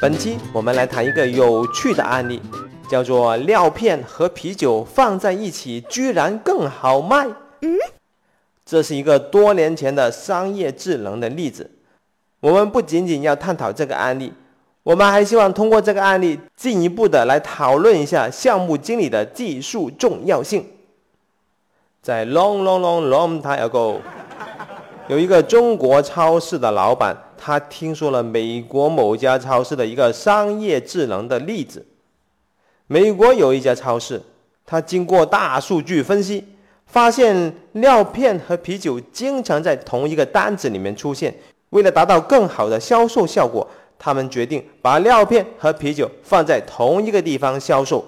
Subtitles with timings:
[0.00, 2.40] 本期我们来谈一个有趣的案例，
[2.88, 7.26] 叫做料片和啤酒放在一起居然更好卖。
[7.62, 7.76] 嗯，
[8.64, 11.68] 这是一个多年前的商业智能的例子。
[12.38, 14.32] 我们不仅仅要探讨这个案例，
[14.84, 20.64] 我们还希望通过这个案例进一步的来讨论一下项目经理的技术重要性。
[22.00, 23.96] 在 long long long long time ago，
[25.08, 27.16] 有一个中国超市的老板。
[27.40, 31.86] 他听说了美国某家超市的一个商业智能的例子。
[32.88, 34.20] 美国有一家超市，
[34.66, 36.44] 他经过大数据分析，
[36.86, 41.34] 发现料片和啤酒经常在同一个单子里面出现。
[41.70, 43.66] 为了达到更好的销售效果，
[43.98, 48.04] 他们决定把料片和啤酒放在同一个地方销售。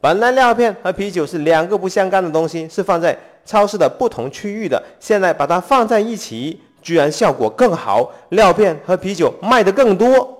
[0.00, 4.82] 本来料片和啤酒是两个不相干的东西，是放在超市的不同区域的。
[4.98, 6.60] 现在把它放在一起。
[6.82, 10.36] 居然效果更好，料片和啤酒卖得更多。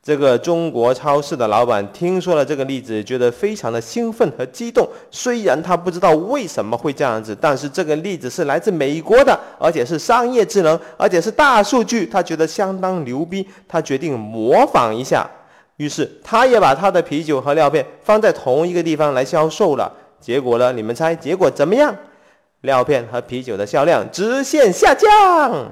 [0.00, 4.88] 这个中国超市的老板听说了这个例子，觉得非常的兴奋和激动。
[5.10, 13.46] 虽然他不知道为什么会这样子，但是这个例子是来自美国的，而且是商业智能，而且是大数据，他觉得相当牛逼。
[13.68, 15.28] 他决定模仿一下，
[15.76, 19.92] 于是他也把他的啤酒和料片放在同一个地方来销售了。
[20.18, 20.72] 结果呢？
[20.72, 21.94] 你们猜结果怎么样？
[22.62, 25.70] 料片和啤酒的销量直线下降。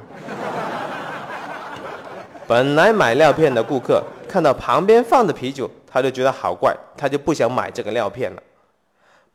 [2.46, 8.42] 本来买料片的顾客看到旁边放着啤酒，他就觉得好怪，他就不想买这个料片了。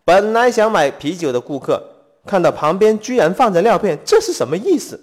[0.06, 1.84] 本来想买啤酒的顾客
[2.26, 4.98] 看到旁边居然放着料片，这是什么意思？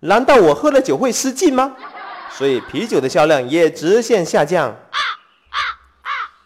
[0.00, 1.74] 难道我喝了酒会失禁吗？
[2.30, 4.76] 所以啤酒的销量也直线下降。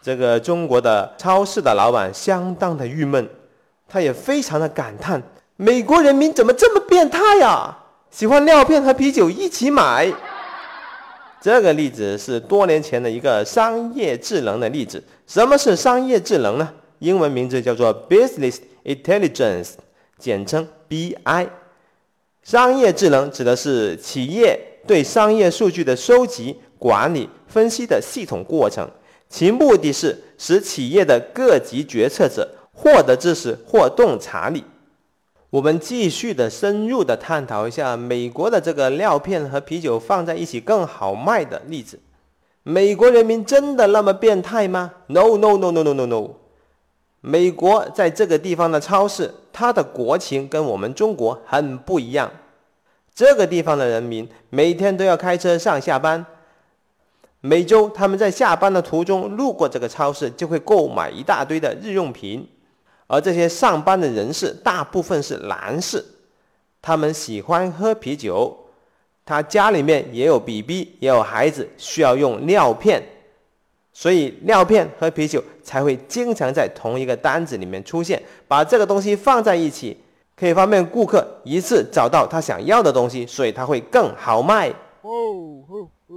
[0.01, 3.29] 这个中国的超市的老板相当的郁闷，
[3.89, 5.21] 他也非常的感叹。
[5.61, 7.77] 美国人民怎么这么变态呀？
[8.09, 10.09] 喜欢尿片和啤酒一起买。
[11.41, 15.03] 这个例子是多年前的一个商业智能的例子。
[15.27, 16.69] 什么是商业智能呢？
[16.99, 19.71] 英文名字叫做 Business Intelligence，
[20.17, 21.49] 简称 BI。
[22.41, 28.89] 商业智能指的是企业对商业数据的收集、管理、分析的系统过程，
[29.27, 34.63] 其目的是使企业的各级决策者获得知识或洞察力。
[35.51, 41.99] 我们继续的深入的探讨一下美国的这个料片和啤酒放在一起更好卖的例子。
[42.61, 46.29] 美国人民真的那么变态吗？No No No No No No No。
[47.21, 52.31] 美国在这个地方的超市，它的国情跟我们中国很不一样。
[53.15, 56.25] 这个地方的人民每天都要开车上下班，
[57.41, 62.47] 每周他们在下班的途中路过这个超市，就会购买一大堆的日用品。
[63.11, 66.05] 而这些上班的人士大部分是男士，
[66.79, 68.55] 他们喜欢喝啤酒，
[69.25, 73.01] 他家里面也有 BB，也有孩子需要用尿片，
[73.91, 78.21] 所以尿片和啤酒才会经常在同一个单子里面出现。
[78.47, 79.97] 把这个东西放在一起，
[80.35, 84.69] 可以方便顾客一次找到他想要的东西，所以它会更好卖。
[85.01, 85.09] 哦
[85.67, 86.15] 哦哦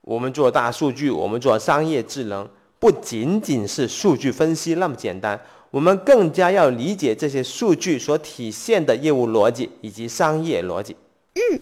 [0.00, 5.38] 我们做大数据，我们做商业智能，不仅仅是数据分析那么简单。
[5.70, 10.96] 我们更加要理解这些数据所体现的业务逻辑以及商业逻辑。
[11.34, 11.60] 嗯，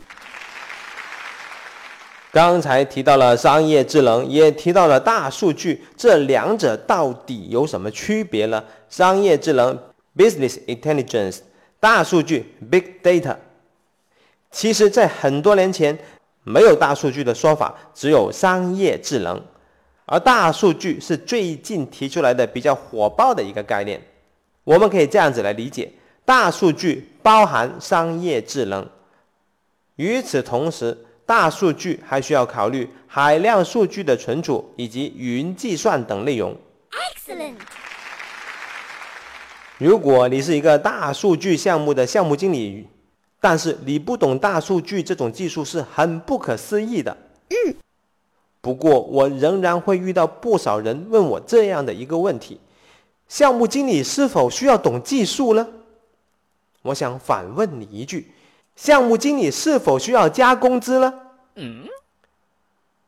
[2.33, 8.65] 刚才提到了商业智能，也提到了大数据，这两者到底有什么区别呢？
[8.89, 9.79] 商业智能
[10.17, 11.41] （business intelligence），
[11.79, 13.37] 大数据 （big data）。
[14.51, 15.99] 其实，在很多年前，
[16.45, 19.43] 没有大数据的说法，只有商业智能。
[20.11, 24.01] 而大数据是最近提出来的比较火爆的一个概念，
[24.65, 25.93] 我们可以这样子来理解：
[26.25, 28.89] 大数据包含商业智能。
[29.97, 30.97] 与此同时，
[31.27, 36.57] 大数据还需要考虑海量数据的存储以及云计算等内容。
[36.91, 37.57] Excellent。
[39.77, 42.89] 如果你是一个大数据项目的项目经理，
[43.41, 47.15] 但是你不懂大数据这种技术是很不可思议的。
[47.51, 47.75] 嗯。
[48.61, 52.61] 不过，我仍然会遇到不少人问我这样的一个问题：
[53.29, 55.67] 项目经理是否需要懂技术呢？
[56.83, 58.33] 我想反问你一句：
[58.75, 61.15] 项目经理是否需要加工资呢？
[61.55, 61.85] 嗯。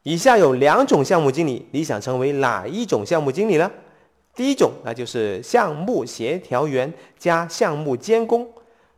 [0.02, 3.70] 以下有两种项目经理，你想成为哪一种项目经理呢？
[4.34, 8.48] 第一种，那就是项目协调员加项目监工，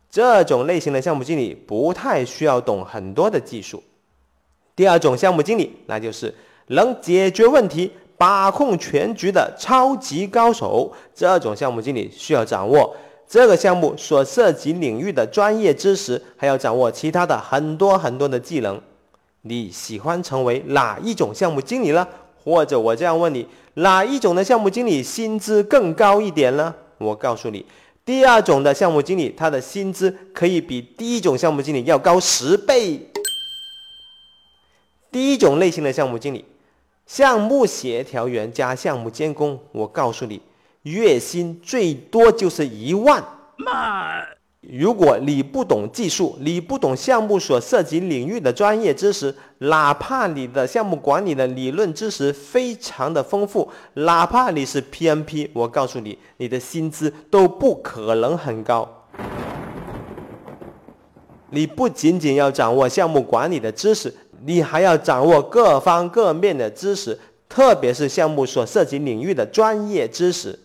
[0.09, 3.83] 这种类型的项目经理不太需要懂很多的技术。
[4.75, 6.33] 第二种项目经理，那就是
[6.67, 10.91] 能解决问题、把控全局的超级高手。
[11.13, 12.95] 这种项目经理需要掌握
[13.27, 18.81] 这个项目所涉及领域的专业知识，还要掌握其他的很多很多的技能。
[19.41, 22.07] 你喜欢成为哪一种项目经理呢？
[22.43, 26.73] 或者我这样问你，哪一种的项目经理薪资更高一点呢？
[26.97, 27.65] 我告诉你，
[28.05, 32.99] 第二种的项目经理，他的薪资可以比第一种项目经理要高十倍。
[35.13, 36.43] 第一种类型的项目经理，
[37.05, 40.41] 项目协调员加项目监工，我告诉你，
[40.81, 43.23] 月薪最多就是一万。
[43.57, 44.23] 妈！
[44.61, 59.05] 如果你不懂技术，你不懂项目所涉及领域的专业知识，哪怕你的项目管理的理论知识非常的丰富，哪怕你是 PMP，我告诉你，你的薪资都不可能很高。
[61.51, 64.11] 你不仅仅要掌握项目管理的知识，
[64.45, 67.17] 你还要掌握各方各面的知识，
[67.47, 70.59] 特别是项目所涉及领域的专业知识。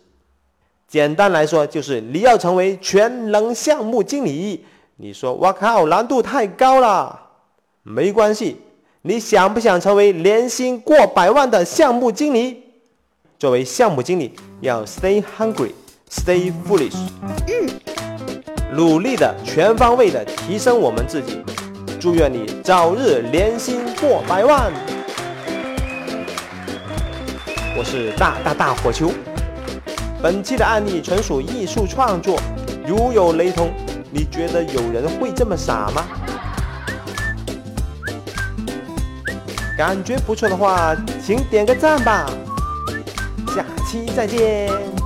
[0.88, 4.64] 简单来说，就是你要成为全能项目经理。
[4.96, 7.20] 你说我靠，难度太高了。
[7.82, 8.56] 没关系，
[9.02, 12.64] 你想不想成为年薪过百万的项目经理？
[13.38, 16.96] 作为项目经理，要 stay hungry，stay foolish，
[18.72, 21.38] 努力的全方位的提升我们自己。
[22.00, 24.72] 祝愿你早日年薪过百万。
[27.76, 29.10] 我是大大大火球。
[30.22, 32.38] 本期的案例纯属艺术创作，
[32.86, 33.72] 如有雷同，
[34.10, 36.04] 你觉得有人会这么傻吗？
[39.76, 42.30] 感觉不错的话，请点个赞吧。
[43.54, 44.97] 下期再见。